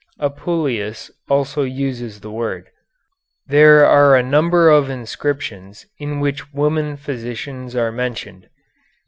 [0.19, 2.71] Apuleius also uses the word.
[3.45, 8.49] There are a number of inscriptions in which women physicians are mentioned.